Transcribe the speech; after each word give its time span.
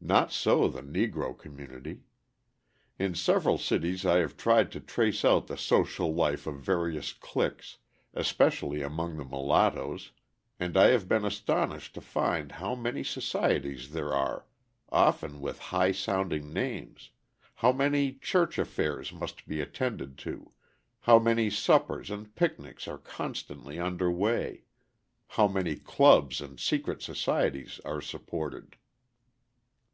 Not 0.00 0.32
so 0.32 0.68
the 0.68 0.80
Negro 0.80 1.36
community. 1.38 2.04
In 3.00 3.14
several 3.14 3.58
cities 3.58 4.06
I 4.06 4.18
have 4.18 4.36
tried 4.38 4.70
to 4.72 4.80
trace 4.80 5.22
out 5.24 5.48
the 5.48 5.58
social 5.58 6.14
life 6.14 6.46
of 6.46 6.60
various 6.62 7.12
cliques, 7.12 7.76
especially 8.14 8.80
among 8.80 9.16
the 9.18 9.24
mulattoes, 9.24 10.12
and 10.58 10.76
I 10.78 10.86
have 10.90 11.08
been 11.08 11.24
astonished 11.26 11.92
to 11.94 12.00
find 12.00 12.52
how 12.52 12.74
many 12.76 13.02
societies 13.02 13.90
there 13.90 14.14
are, 14.14 14.46
often 14.88 15.40
with 15.42 15.58
high 15.58 15.92
sounding 15.92 16.52
names, 16.54 17.10
how 17.56 17.72
many 17.72 18.14
church 18.14 18.56
affairs 18.58 19.12
must 19.12 19.46
be 19.48 19.60
attended 19.60 20.16
to, 20.18 20.52
how 21.00 21.18
many 21.18 21.50
suppers 21.50 22.08
and 22.10 22.34
picnics 22.36 22.86
are 22.88 22.98
constantly 22.98 23.78
under 23.80 24.10
way, 24.10 24.62
how 25.26 25.48
many 25.48 25.74
clubs 25.76 26.40
and 26.40 26.58
secret 26.60 27.02
societies 27.02 27.78
are 27.84 28.00
supported. 28.00 28.76